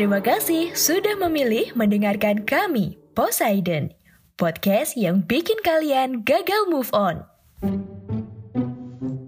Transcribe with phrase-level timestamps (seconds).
[0.00, 3.92] Terima kasih sudah memilih mendengarkan kami, Poseidon.
[4.32, 7.20] Podcast yang bikin kalian gagal move on.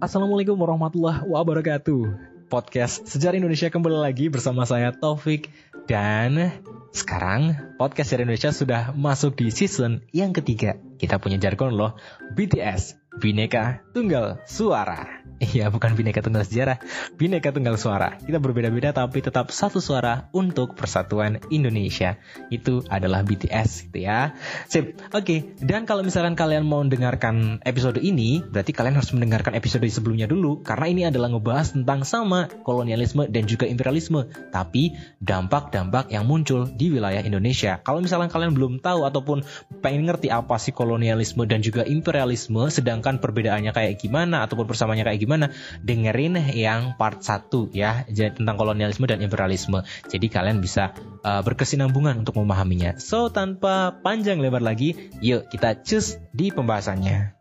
[0.01, 2.17] Assalamualaikum warahmatullahi wabarakatuh.
[2.49, 5.53] Podcast Sejarah Indonesia kembali lagi bersama saya Taufik
[5.85, 6.57] dan
[6.89, 10.81] sekarang podcast Sejarah Indonesia sudah masuk di season yang ketiga.
[10.97, 12.01] Kita punya jargon loh,
[12.33, 15.23] BTS, Bineka Tunggal Suara.
[15.43, 16.79] Iya, bukan Bineka Tunggal Sejarah,
[17.19, 18.15] Bineka Tunggal Suara.
[18.15, 22.15] Kita berbeda-beda tapi tetap satu suara untuk persatuan Indonesia.
[22.47, 24.37] Itu adalah BTS gitu ya.
[24.71, 24.95] Sip.
[25.11, 30.31] Oke, dan kalau misalkan kalian mau mendengarkan episode ini, berarti kalian harus mendengarkan episode sebelumnya
[30.31, 36.71] dulu karena ini adalah ngebahas tentang sama kolonialisme dan juga imperialisme, tapi dampak-dampak yang muncul
[36.71, 37.83] di wilayah Indonesia.
[37.83, 39.43] Kalau misalkan kalian belum tahu ataupun
[39.83, 42.71] pengen ngerti apa sih kolonialisme dan juga imperialisme,
[43.03, 45.51] sedangkan perbedaannya kayak gimana ataupun persamanya kayak gimana,
[45.83, 49.83] dengerin yang part 1 ya tentang kolonialisme dan imperialisme.
[50.07, 50.95] Jadi kalian bisa
[51.27, 52.95] uh, berkesinambungan untuk memahaminya.
[53.03, 57.35] So tanpa panjang lebar lagi, yuk kita cus di pembahasannya.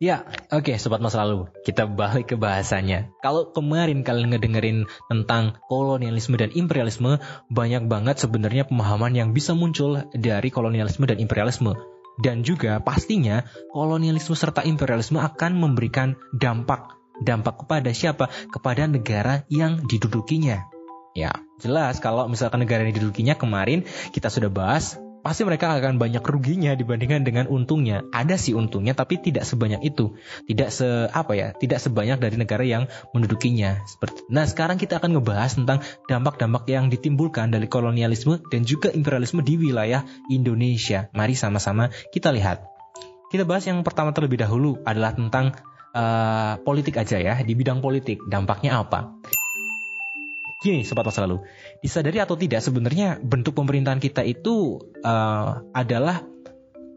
[0.00, 3.14] Ya, oke sobat masa lalu, kita balik ke bahasanya.
[3.22, 10.02] Kalau kemarin kalian ngedengerin tentang kolonialisme dan imperialisme, banyak banget sebenarnya pemahaman yang bisa muncul
[10.16, 11.99] dari kolonialisme dan imperialisme.
[12.20, 17.00] Dan juga pastinya kolonialisme serta imperialisme akan memberikan dampak.
[17.20, 18.32] Dampak kepada siapa?
[18.48, 20.68] Kepada negara yang didudukinya.
[21.12, 23.82] Ya, jelas kalau misalkan negara yang didudukinya kemarin
[24.14, 28.04] kita sudah bahas pasti mereka akan banyak ruginya dibandingkan dengan untungnya.
[28.10, 30.16] Ada sih untungnya tapi tidak sebanyak itu.
[30.48, 31.52] Tidak se apa ya?
[31.54, 33.84] Tidak sebanyak dari negara yang mendudukinya.
[33.84, 39.42] Seperti Nah, sekarang kita akan ngebahas tentang dampak-dampak yang ditimbulkan dari kolonialisme dan juga imperialisme
[39.42, 41.10] di wilayah Indonesia.
[41.12, 42.62] Mari sama-sama kita lihat.
[43.30, 45.54] Kita bahas yang pertama terlebih dahulu adalah tentang
[45.94, 48.22] uh, politik aja ya, di bidang politik.
[48.26, 49.14] Dampaknya apa?
[50.60, 51.40] Gini, sobat masa lalu,
[51.80, 56.24] disadari atau tidak sebenarnya bentuk pemerintahan kita itu uh, adalah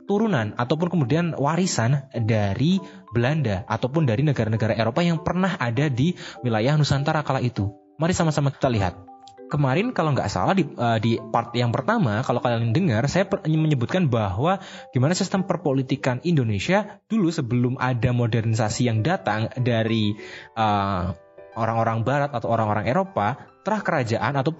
[0.03, 2.79] turunan ataupun kemudian warisan dari
[3.15, 7.71] Belanda ataupun dari negara-negara Eropa yang pernah ada di wilayah Nusantara kala itu.
[7.95, 8.99] Mari sama-sama kita lihat.
[9.47, 14.09] Kemarin kalau nggak salah di, uh, di part yang pertama, kalau kalian dengar, saya menyebutkan
[14.09, 14.57] bahwa
[14.89, 20.17] gimana sistem perpolitikan Indonesia dulu sebelum ada modernisasi yang datang dari
[20.57, 21.13] uh,
[21.53, 24.51] orang-orang Barat atau orang-orang Eropa, terah kerajaan atau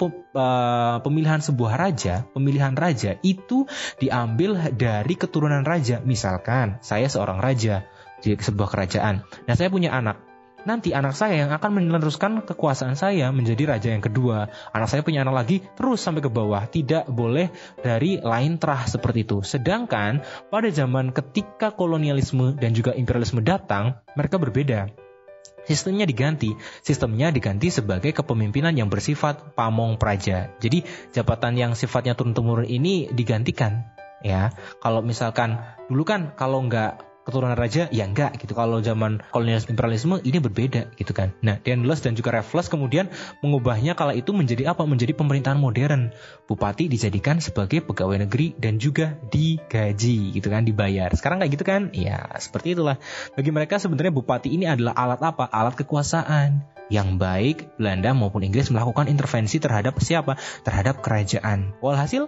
[1.04, 3.68] pemilihan sebuah raja, pemilihan raja itu
[4.00, 6.00] diambil dari keturunan raja.
[6.02, 7.86] Misalkan saya seorang raja
[8.24, 9.28] di sebuah kerajaan.
[9.46, 10.34] Nah, saya punya anak.
[10.64, 14.48] Nanti anak saya yang akan meneruskan kekuasaan saya menjadi raja yang kedua.
[14.72, 16.64] Anak saya punya anak lagi terus sampai ke bawah.
[16.72, 17.52] Tidak boleh
[17.84, 19.44] dari lain terah seperti itu.
[19.44, 25.03] Sedangkan pada zaman ketika kolonialisme dan juga imperialisme datang, mereka berbeda
[25.64, 26.52] Sistemnya diganti,
[26.84, 30.52] sistemnya diganti sebagai kepemimpinan yang bersifat pamong praja.
[30.60, 30.84] Jadi
[31.16, 33.88] jabatan yang sifatnya turun-temurun ini digantikan.
[34.24, 38.54] Ya, kalau misalkan dulu kan kalau nggak keturunan raja ya enggak gitu.
[38.54, 41.32] Kalau zaman kolonialisme imperialisme ini berbeda gitu kan.
[41.40, 44.84] Nah Dendles dan juga Raffles kemudian mengubahnya kala itu menjadi apa?
[44.84, 46.12] Menjadi pemerintahan modern.
[46.46, 51.10] Bupati dijadikan sebagai pegawai negeri dan juga digaji gitu kan dibayar.
[51.16, 51.82] Sekarang kayak gitu kan?
[51.96, 53.00] Ya seperti itulah.
[53.34, 55.48] Bagi mereka sebenarnya bupati ini adalah alat apa?
[55.48, 56.68] Alat kekuasaan.
[56.92, 60.36] Yang baik Belanda maupun Inggris melakukan intervensi terhadap siapa?
[60.68, 61.74] Terhadap kerajaan.
[61.80, 62.28] Walhasil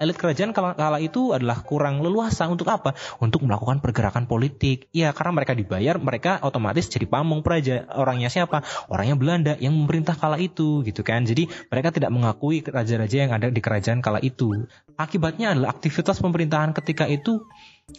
[0.00, 2.96] elit kerajaan kala, kala itu adalah kurang leluasa untuk apa?
[3.20, 4.88] Untuk melakukan pergerakan politik.
[4.96, 7.84] Ya, karena mereka dibayar, mereka otomatis jadi pamong praja.
[7.92, 8.64] Orangnya siapa?
[8.88, 11.28] Orangnya Belanda yang memerintah kala itu, gitu kan.
[11.28, 14.64] Jadi mereka tidak mengakui raja-raja yang ada di kerajaan kala itu.
[14.96, 17.44] Akibatnya adalah aktivitas pemerintahan ketika itu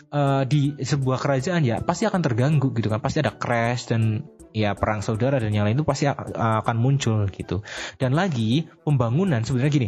[0.10, 2.98] uh, di sebuah kerajaan ya pasti akan terganggu gitu kan.
[2.98, 7.62] Pasti ada crash dan ya perang saudara dan yang lain itu pasti akan muncul gitu.
[8.02, 9.88] Dan lagi pembangunan sebenarnya gini,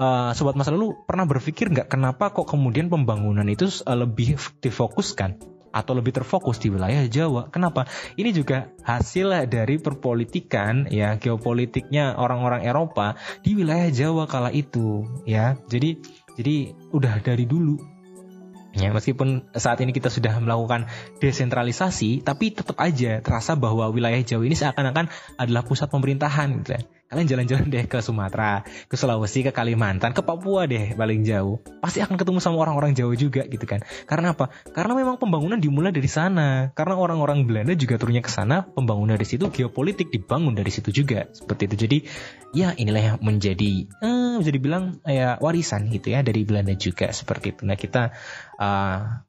[0.00, 5.36] uh, sobat masa lalu pernah berpikir nggak kenapa kok kemudian pembangunan itu uh, lebih difokuskan
[5.70, 7.46] atau lebih terfokus di wilayah Jawa.
[7.54, 7.86] Kenapa?
[8.18, 13.14] Ini juga hasil dari perpolitikan ya geopolitiknya orang-orang Eropa
[13.46, 15.54] di wilayah Jawa kala itu ya.
[15.70, 16.02] Jadi
[16.34, 18.00] jadi udah dari dulu
[18.70, 20.86] Ya, meskipun saat ini kita sudah melakukan
[21.18, 25.10] desentralisasi, tapi tetap aja terasa bahwa wilayah Jawa ini seakan-akan
[25.42, 26.82] adalah pusat pemerintahan gitu ya.
[27.10, 31.58] Kalian jalan-jalan deh ke Sumatera, ke Sulawesi, ke Kalimantan, ke Papua deh paling jauh.
[31.82, 33.82] Pasti akan ketemu sama orang-orang Jawa juga gitu kan.
[34.06, 34.54] Karena apa?
[34.70, 36.70] Karena memang pembangunan dimulai dari sana.
[36.70, 41.26] Karena orang-orang Belanda juga turunnya ke sana, pembangunan dari situ, geopolitik dibangun dari situ juga.
[41.34, 41.76] Seperti itu.
[41.82, 41.98] Jadi
[42.54, 47.58] ya inilah yang menjadi eh, bisa dibilang ya warisan gitu ya dari Belanda juga seperti
[47.58, 47.62] itu.
[47.66, 48.14] Nah kita
[48.54, 49.26] uh,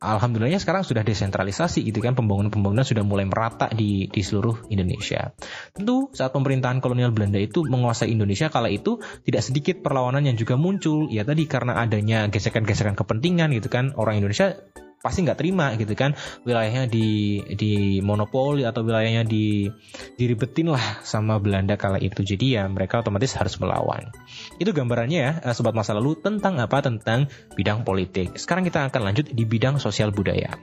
[0.00, 2.16] alhamdulillahnya sekarang sudah desentralisasi gitu kan.
[2.16, 5.30] Pembangunan-pembangunan sudah mulai merata di di seluruh Indonesia.
[5.76, 8.98] Tentu saat pemerintahan kolonial Belanda itu menguasai Indonesia kala itu
[9.28, 11.06] tidak sedikit perlawanan yang juga muncul.
[11.12, 13.92] Ya tadi karena adanya gesekan-gesekan kepentingan gitu kan.
[13.94, 14.56] Orang Indonesia
[15.00, 16.12] pasti nggak terima gitu kan.
[16.44, 19.68] Wilayahnya di di monopoli atau wilayahnya di
[20.16, 22.20] diribetin lah sama Belanda kala itu.
[22.20, 24.12] Jadi ya mereka otomatis harus melawan.
[24.60, 26.84] Itu gambarannya ya eh, sobat masa lalu tentang apa?
[26.84, 27.26] Tentang
[27.56, 28.36] bidang politik.
[28.36, 30.54] Sekarang kita akan lanjut di bidang sosial budaya.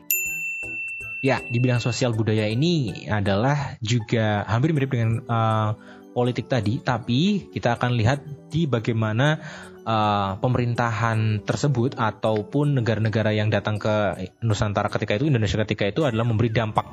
[1.25, 5.73] Ya di bidang sosial budaya ini adalah juga hampir mirip dengan uh,
[6.17, 9.37] politik tadi tapi kita akan lihat di bagaimana
[9.85, 16.25] uh, pemerintahan tersebut ataupun negara-negara yang datang ke Nusantara ketika itu Indonesia ketika itu adalah
[16.25, 16.89] memberi dampak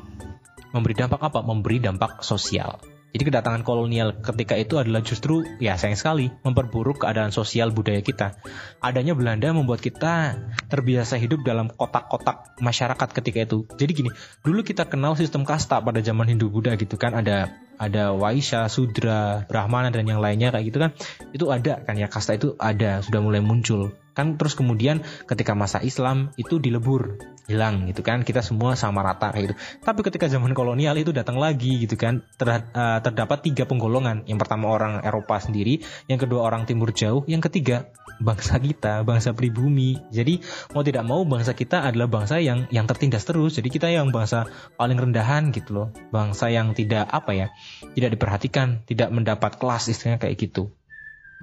[0.76, 2.76] memberi dampak apa memberi dampak sosial
[3.14, 8.34] jadi kedatangan kolonial ketika itu adalah justru ya sayang sekali memperburuk keadaan sosial budaya kita.
[8.82, 10.34] Adanya Belanda membuat kita
[10.66, 13.70] terbiasa hidup dalam kotak-kotak masyarakat ketika itu.
[13.78, 14.10] Jadi gini,
[14.42, 19.44] dulu kita kenal sistem kasta pada zaman Hindu Buddha gitu kan ada ada Waisya, Sudra,
[19.46, 20.90] Brahmana dan yang lainnya kayak gitu kan.
[21.34, 23.94] Itu ada kan ya kasta itu ada sudah mulai muncul.
[24.14, 27.18] Kan terus kemudian ketika masa Islam itu dilebur
[27.50, 28.22] hilang gitu kan.
[28.22, 29.54] Kita semua sama rata kayak gitu.
[29.82, 34.22] Tapi ketika zaman kolonial itu datang lagi gitu kan uh, terdapat tiga penggolongan.
[34.30, 37.90] Yang pertama orang Eropa sendiri yang kedua orang Timur Jauh yang ketiga
[38.22, 39.98] bangsa kita bangsa pribumi.
[40.14, 40.38] Jadi
[40.70, 43.58] mau tidak mau bangsa kita adalah bangsa yang yang tertindas terus.
[43.58, 44.46] Jadi kita yang bangsa
[44.78, 45.88] paling rendahan gitu loh.
[46.14, 47.46] Bangsa yang tidak apa ya
[47.92, 50.72] tidak diperhatikan tidak mendapat kelas istilahnya kayak gitu.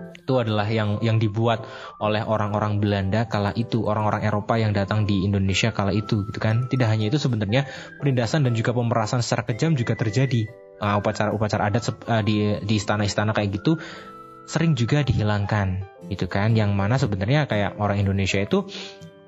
[0.02, 1.68] Itu adalah yang yang dibuat
[2.02, 6.66] oleh orang-orang Belanda kala itu orang-orang Eropa yang datang di Indonesia kala itu gitu kan.
[6.72, 7.70] Tidak hanya itu sebenarnya
[8.02, 10.50] penindasan dan juga pemerasan secara kejam juga terjadi.
[10.82, 13.78] Uh, upacara-upacara adat uh, di di istana-istana kayak gitu
[14.50, 16.58] sering juga dihilangkan gitu kan.
[16.58, 18.66] Yang mana sebenarnya kayak orang Indonesia itu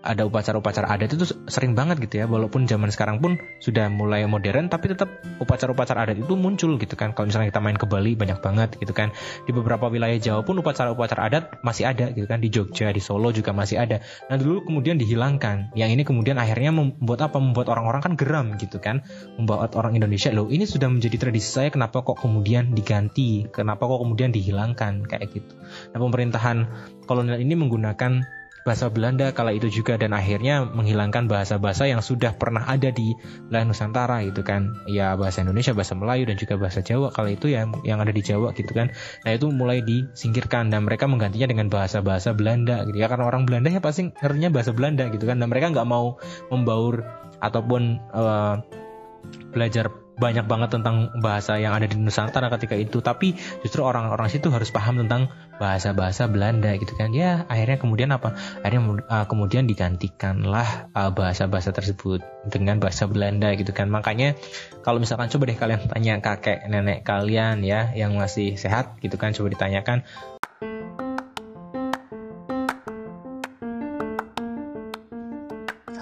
[0.04, 2.26] ada upacara-upacara adat itu sering banget gitu ya.
[2.28, 7.16] Walaupun zaman sekarang pun sudah mulai modern tapi tetap upacara-upacara adat itu muncul gitu kan.
[7.16, 9.16] Kalau misalnya kita main ke Bali banyak banget gitu kan.
[9.48, 12.44] Di beberapa wilayah Jawa pun upacara-upacara adat masih ada gitu kan.
[12.44, 14.04] Di Jogja di Solo juga masih ada.
[14.28, 15.72] Nah dulu kemudian dihilangkan.
[15.74, 17.40] Yang ini kemudian akhirnya membuat apa?
[17.40, 19.08] Membuat orang-orang kan geram gitu kan.
[19.40, 23.48] Membuat orang Indonesia loh ini sudah menjadi tradisi saya kenapa kok kemudian diganti?
[23.48, 25.08] Kenapa kok kemudian dihilangkan?
[25.08, 25.54] Kayak gitu.
[25.96, 26.58] Nah pemerintahan
[27.08, 32.64] kolonial ini menggunakan bahasa Belanda kala itu juga dan akhirnya menghilangkan bahasa-bahasa yang sudah pernah
[32.68, 33.16] ada di
[33.48, 34.76] wilayah Nusantara gitu kan.
[34.88, 38.24] Ya bahasa Indonesia bahasa Melayu dan juga bahasa Jawa kala itu ya yang ada di
[38.24, 38.92] Jawa gitu kan.
[39.24, 43.08] Nah itu mulai disingkirkan dan mereka menggantinya dengan bahasa-bahasa Belanda gitu ya.
[43.08, 45.40] Karena orang Belanda ya pasti ngertinya bahasa Belanda gitu kan.
[45.40, 46.18] Dan mereka nggak mau
[46.52, 47.04] membaur
[47.44, 48.64] ataupun uh,
[49.52, 53.02] belajar banyak banget tentang bahasa yang ada di Nusantara ketika itu.
[53.02, 53.34] Tapi
[53.66, 57.14] justru orang-orang situ harus paham tentang bahasa-bahasa Belanda gitu kan.
[57.14, 58.38] Ya akhirnya kemudian apa?
[58.62, 63.90] Akhirnya uh, kemudian digantikanlah uh, bahasa-bahasa tersebut dengan bahasa Belanda gitu kan.
[63.90, 64.38] Makanya
[64.86, 69.34] kalau misalkan coba deh kalian tanya kakek nenek kalian ya yang masih sehat gitu kan
[69.34, 70.06] coba ditanyakan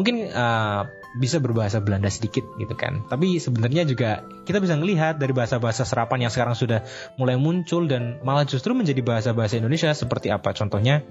[0.00, 0.88] Mungkin uh,
[1.20, 3.04] bisa berbahasa Belanda sedikit gitu kan.
[3.04, 6.86] Tapi sebenarnya juga kita bisa melihat dari bahasa-bahasa serapan yang sekarang sudah
[7.20, 11.04] mulai muncul dan malah justru menjadi bahasa-bahasa Indonesia seperti apa contohnya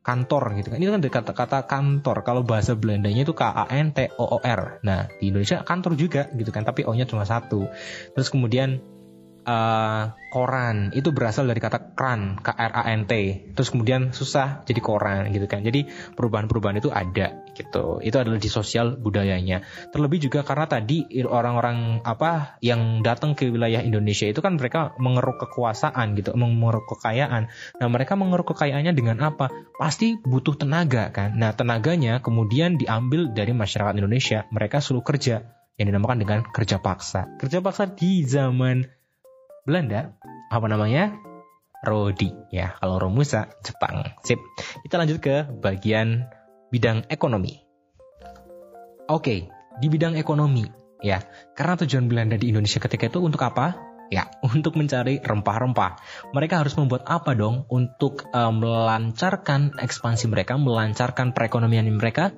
[0.00, 0.78] kantor gitu kan.
[0.80, 2.24] Ini kan dari kata-kata kantor.
[2.24, 4.80] Kalau bahasa Belandanya itu K A N T O O R.
[4.80, 7.68] Nah, di Indonesia kantor juga gitu kan, tapi O-nya cuma satu.
[8.16, 8.80] Terus kemudian
[9.50, 10.94] eh, koran.
[10.94, 13.12] Itu berasal dari kata kran K R A N T.
[13.52, 15.66] Terus kemudian susah jadi koran gitu kan.
[15.66, 17.98] Jadi perubahan-perubahan itu ada gitu.
[18.00, 19.66] Itu adalah di sosial budayanya.
[19.90, 25.42] Terlebih juga karena tadi orang-orang apa yang datang ke wilayah Indonesia itu kan mereka mengeruk
[25.42, 27.50] kekuasaan gitu mengeruk kekayaan.
[27.82, 29.50] Nah mereka mengeruk kekayaannya dengan apa?
[29.76, 31.34] Pasti butuh tenaga kan.
[31.34, 34.46] Nah tenaganya kemudian diambil dari masyarakat Indonesia.
[34.54, 35.42] Mereka selalu kerja
[35.80, 37.40] yang dinamakan dengan kerja paksa.
[37.40, 38.99] Kerja paksa di zaman
[39.64, 40.16] Belanda
[40.50, 41.16] apa namanya?
[41.80, 44.04] Rodi ya kalau Romusa Jepang.
[44.20, 44.36] Sip.
[44.84, 46.28] Kita lanjut ke bagian
[46.68, 47.56] bidang ekonomi.
[49.08, 49.48] Oke
[49.80, 50.68] di bidang ekonomi
[51.00, 51.24] ya
[51.56, 53.80] karena tujuan Belanda di Indonesia ketika itu untuk apa?
[54.12, 55.96] Ya untuk mencari rempah-rempah.
[56.36, 62.36] Mereka harus membuat apa dong untuk eh, melancarkan ekspansi mereka melancarkan perekonomian mereka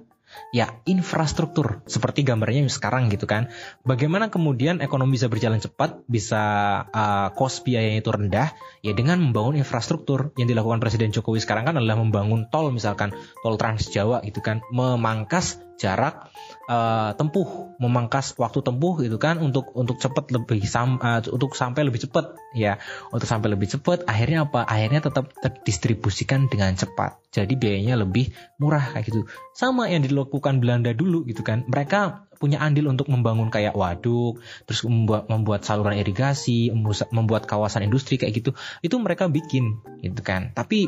[0.51, 3.49] ya infrastruktur seperti gambarnya sekarang gitu kan.
[3.83, 6.43] Bagaimana kemudian ekonomi bisa berjalan cepat, bisa
[6.91, 7.29] uh,
[7.63, 12.49] biayanya itu rendah ya dengan membangun infrastruktur yang dilakukan Presiden Jokowi sekarang kan adalah membangun
[12.49, 13.13] tol misalkan
[13.45, 16.31] tol Trans Jawa gitu kan, memangkas jarak
[16.71, 21.83] uh, tempuh, memangkas waktu tempuh gitu kan untuk untuk cepat lebih sam, uh, untuk sampai
[21.83, 22.79] lebih cepat ya.
[23.11, 24.63] Untuk sampai lebih cepat akhirnya apa?
[24.63, 27.19] Akhirnya tetap terdistribusikan dengan cepat.
[27.35, 28.31] Jadi biayanya lebih
[28.63, 29.27] murah kayak gitu.
[29.57, 31.67] Sama yang dilakukan Belanda dulu gitu kan.
[31.67, 36.71] Mereka punya andil untuk membangun kayak waduk, terus membuat membuat saluran irigasi,
[37.11, 38.51] membuat kawasan industri kayak gitu.
[38.83, 40.55] Itu mereka bikin gitu kan.
[40.55, 40.87] Tapi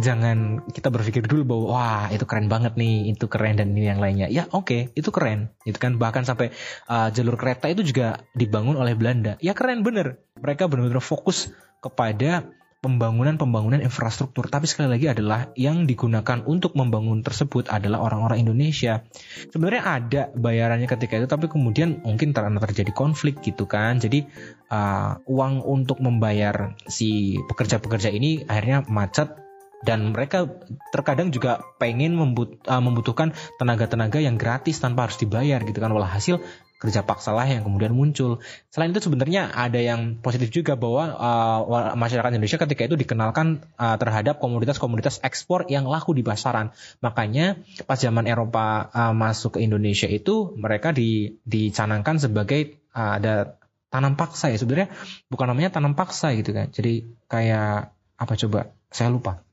[0.00, 4.00] jangan kita berpikir dulu bahwa wah itu keren banget nih itu keren dan ini yang
[4.00, 6.48] lainnya ya oke okay, itu keren itu kan bahkan sampai
[6.88, 11.52] uh, jalur kereta itu juga dibangun oleh Belanda ya keren bener mereka benar-benar fokus
[11.84, 12.48] kepada
[12.82, 19.06] pembangunan-pembangunan infrastruktur tapi sekali lagi adalah yang digunakan untuk membangun tersebut adalah orang-orang Indonesia.
[19.54, 24.02] Sebenarnya ada bayarannya ketika itu tapi kemudian mungkin terjadi konflik gitu kan.
[24.02, 24.26] Jadi
[24.74, 29.30] uh, uang untuk membayar si pekerja-pekerja ini akhirnya macet
[29.82, 30.46] dan mereka
[30.94, 35.94] terkadang juga pengen uh, membutuhkan tenaga-tenaga yang gratis tanpa harus dibayar gitu kan.
[35.94, 36.42] Walhasil
[36.82, 38.42] kerja paksa lah yang kemudian muncul.
[38.74, 43.94] Selain itu sebenarnya ada yang positif juga bahwa uh, masyarakat Indonesia ketika itu dikenalkan uh,
[44.02, 46.74] terhadap komoditas-komoditas ekspor yang laku di pasaran.
[46.98, 53.62] Makanya pas zaman Eropa uh, masuk ke Indonesia itu mereka di, dicanangkan sebagai uh, ada
[53.94, 54.90] tanam paksa ya sebenarnya
[55.30, 56.74] bukan namanya tanam paksa gitu kan.
[56.74, 58.74] Jadi kayak apa coba?
[58.90, 59.46] Saya lupa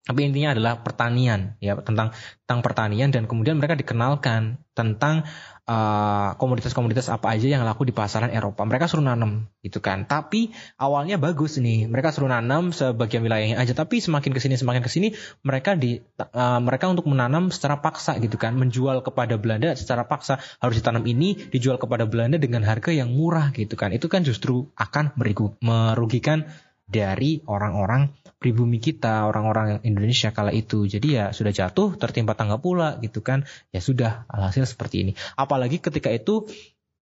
[0.00, 2.16] tapi intinya adalah pertanian ya tentang
[2.48, 5.28] tentang pertanian dan kemudian mereka dikenalkan tentang
[5.70, 8.64] uh, komoditas-komoditas apa aja yang laku di pasaran Eropa.
[8.64, 10.08] Mereka suruh nanam gitu kan.
[10.08, 11.84] Tapi awalnya bagus nih.
[11.86, 15.12] Mereka suruh nanam sebagian wilayahnya aja tapi semakin ke sini semakin ke sini
[15.44, 18.56] mereka di uh, mereka untuk menanam secara paksa gitu kan.
[18.56, 23.52] Menjual kepada Belanda secara paksa harus ditanam ini dijual kepada Belanda dengan harga yang murah
[23.52, 23.92] gitu kan.
[23.92, 25.14] Itu kan justru akan
[25.60, 26.48] merugikan
[26.90, 28.10] dari orang-orang
[28.42, 30.90] pribumi kita, orang-orang Indonesia kala itu.
[30.90, 33.46] Jadi ya sudah jatuh, tertimpa tangga pula gitu kan.
[33.70, 35.12] Ya sudah, alhasil seperti ini.
[35.38, 36.50] Apalagi ketika itu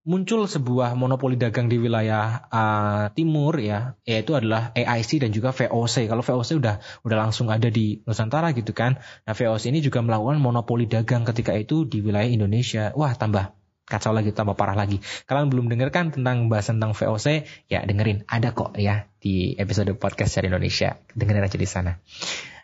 [0.08, 6.08] muncul sebuah monopoli dagang di wilayah uh, timur ya, yaitu adalah AIC dan juga VOC.
[6.08, 8.96] Kalau VOC udah udah langsung ada di Nusantara gitu kan.
[9.28, 12.88] Nah, VOC ini juga melakukan monopoli dagang ketika itu di wilayah Indonesia.
[12.96, 13.57] Wah, tambah
[13.88, 15.00] kacau lagi tambah parah lagi.
[15.24, 18.28] Kalian belum dengarkan tentang bahas tentang VOC, ya dengerin.
[18.28, 21.00] Ada kok ya di episode podcast dari Indonesia.
[21.16, 21.96] Dengerin aja di sana.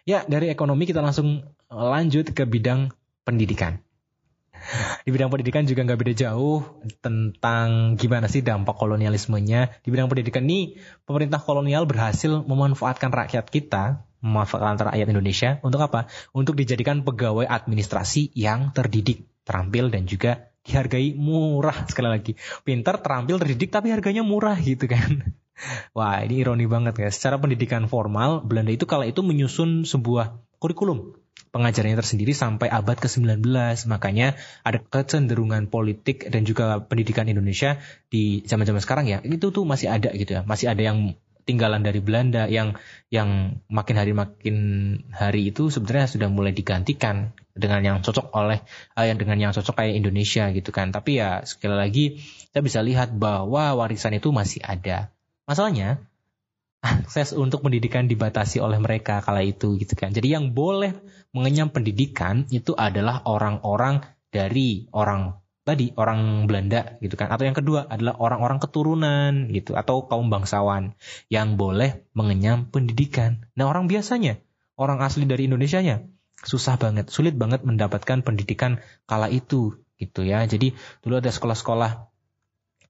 [0.05, 2.93] Ya, dari ekonomi kita langsung lanjut ke bidang
[3.25, 3.81] pendidikan.
[5.05, 6.65] Di bidang pendidikan juga nggak beda jauh
[7.05, 9.81] tentang gimana sih dampak kolonialismenya.
[9.85, 16.09] Di bidang pendidikan ini, pemerintah kolonial berhasil memanfaatkan rakyat kita, memanfaatkan rakyat Indonesia untuk apa?
[16.33, 22.33] Untuk dijadikan pegawai administrasi yang terdidik, terampil dan juga dihargai murah sekali lagi.
[22.65, 25.37] Pintar, terampil, terdidik tapi harganya murah gitu kan.
[25.97, 27.09] Wah, ini ironi banget ya.
[27.13, 31.15] Secara pendidikan formal, Belanda itu kala itu menyusun sebuah kurikulum
[31.55, 33.47] pengajarannya tersendiri sampai abad ke-19.
[33.87, 34.35] Makanya
[34.67, 37.79] ada kecenderungan politik dan juga pendidikan Indonesia
[38.11, 39.23] di zaman-zaman sekarang ya.
[39.23, 40.43] Itu tuh masih ada gitu ya.
[40.43, 41.15] Masih ada yang
[41.45, 42.77] tinggalan dari Belanda yang
[43.13, 44.57] yang makin hari makin
[45.13, 48.65] hari itu sebenarnya sudah mulai digantikan dengan yang cocok oleh
[48.99, 50.91] uh, yang dengan yang cocok kayak Indonesia gitu kan.
[50.91, 52.05] Tapi ya sekali lagi
[52.51, 55.13] kita bisa lihat bahwa warisan itu masih ada.
[55.45, 56.03] Masalahnya
[56.85, 60.11] akses untuk pendidikan dibatasi oleh mereka kala itu gitu kan.
[60.11, 60.97] Jadi yang boleh
[61.37, 67.89] mengenyam pendidikan itu adalah orang-orang dari orang tadi orang Belanda gitu kan atau yang kedua
[67.89, 70.93] adalah orang-orang keturunan gitu atau kaum bangsawan
[71.33, 73.49] yang boleh mengenyam pendidikan.
[73.57, 74.45] Nah, orang biasanya
[74.77, 76.05] orang asli dari Indonesia nya
[76.45, 80.45] susah banget, sulit banget mendapatkan pendidikan kala itu gitu ya.
[80.45, 81.91] Jadi dulu ada sekolah-sekolah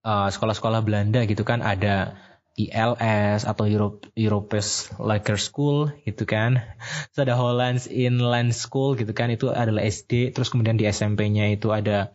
[0.02, 2.18] uh, sekolah-sekolah Belanda gitu kan ada
[2.54, 6.62] ILS atau Europe Europe's Lager School gitu kan.
[7.10, 10.30] Terus ada Hollands Inland School gitu kan itu adalah SD.
[10.30, 12.14] Terus kemudian di SMP-nya itu ada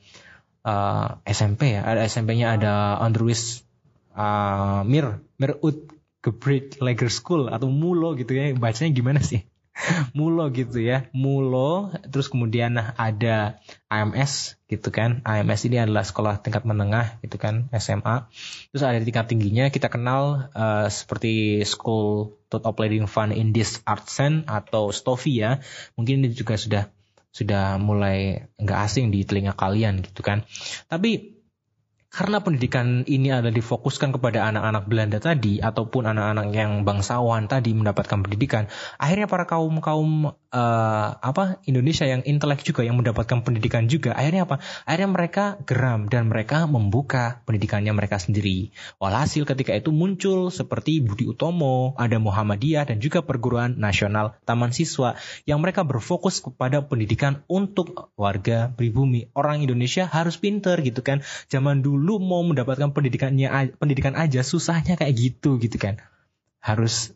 [0.70, 3.66] uh, SMP ya, ada SMP-nya ada Andrews
[4.14, 5.90] uh, Mir Mirut
[6.22, 8.54] Gebrit Lager School atau Mulo gitu ya.
[8.54, 9.48] Bacanya gimana sih?
[10.18, 15.24] Mulo gitu ya, Mulo, terus kemudian ada AMS gitu kan.
[15.24, 18.28] AMS ini adalah sekolah tingkat menengah gitu kan, SMA.
[18.76, 24.12] Terus ada tingkat tingginya kita kenal uh, seperti School of Leading Fun in this Art
[24.12, 25.52] Sen atau STOFI ya.
[25.96, 26.92] Mungkin ini juga sudah
[27.30, 30.44] sudah mulai nggak asing di telinga kalian gitu kan.
[30.90, 31.39] Tapi
[32.10, 38.26] karena pendidikan ini adalah difokuskan kepada anak-anak Belanda tadi ataupun anak-anak yang bangsawan tadi mendapatkan
[38.26, 38.66] pendidikan,
[38.98, 44.50] akhirnya para kaum kaum uh, apa Indonesia yang intelek juga yang mendapatkan pendidikan juga, akhirnya
[44.50, 44.58] apa?
[44.90, 48.74] Akhirnya mereka geram dan mereka membuka pendidikannya mereka sendiri.
[48.98, 55.14] Walhasil ketika itu muncul seperti Budi Utomo, ada Muhammadiyah dan juga perguruan nasional Taman Siswa
[55.46, 59.30] yang mereka berfokus kepada pendidikan untuk warga pribumi.
[59.38, 61.22] Orang Indonesia harus pinter gitu kan.
[61.54, 66.00] Zaman dulu lu mau mendapatkan pendidikannya pendidikan aja susahnya kayak gitu gitu kan
[66.64, 67.12] harus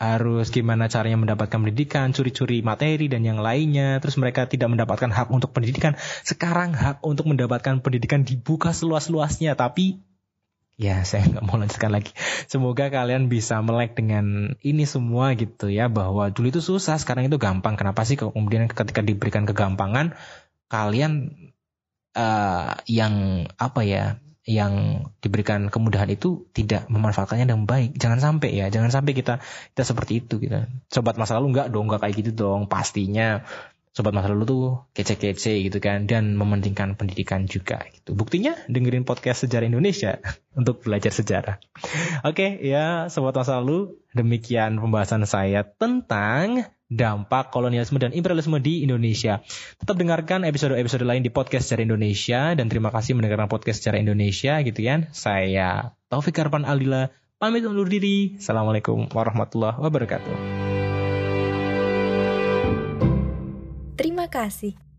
[0.00, 4.00] harus gimana caranya mendapatkan pendidikan, curi-curi materi dan yang lainnya.
[4.00, 6.00] Terus mereka tidak mendapatkan hak untuk pendidikan.
[6.24, 9.60] Sekarang hak untuk mendapatkan pendidikan dibuka seluas-luasnya.
[9.60, 10.00] Tapi
[10.80, 12.16] ya saya nggak mau lanjutkan lagi.
[12.48, 15.92] Semoga kalian bisa melek dengan ini semua gitu ya.
[15.92, 17.76] Bahwa dulu itu susah, sekarang itu gampang.
[17.76, 20.16] Kenapa sih kemudian ketika diberikan kegampangan,
[20.72, 21.28] kalian
[22.16, 24.04] uh, yang apa ya
[24.48, 27.94] yang diberikan kemudahan itu tidak memanfaatkannya dengan baik.
[27.94, 29.38] Jangan sampai ya, jangan sampai kita
[29.76, 30.66] kita seperti itu kita.
[30.90, 32.66] Sobat masa lalu enggak dong, enggak kayak gitu dong.
[32.66, 33.44] Pastinya
[33.90, 34.64] sobat masa lalu tuh
[34.94, 38.14] kece-kece gitu kan dan mementingkan pendidikan juga gitu.
[38.16, 40.18] Buktinya dengerin podcast sejarah Indonesia
[40.58, 41.60] untuk belajar sejarah.
[42.24, 48.82] Oke, okay, ya sobat masa lalu, demikian pembahasan saya tentang dampak kolonialisme dan imperialisme di
[48.82, 49.40] Indonesia.
[49.78, 54.58] Tetap dengarkan episode-episode lain di podcast secara Indonesia dan terima kasih mendengarkan podcast secara Indonesia
[54.66, 55.06] gitu kan.
[55.14, 58.36] Saya Taufik Karpan Aldila pamit undur diri.
[58.36, 60.34] Assalamualaikum warahmatullahi wabarakatuh.
[63.94, 64.89] Terima kasih.